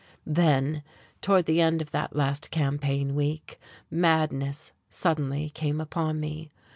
Then 0.25 0.81
toward 1.21 1.45
the 1.45 1.61
end 1.61 1.79
of 1.79 1.91
that 1.91 2.15
last 2.15 2.49
campaign 2.49 3.13
week, 3.13 3.59
madness 3.91 4.71
suddenly 4.89 5.51
came 5.51 5.79
upon 5.79 6.19
me. 6.19 6.49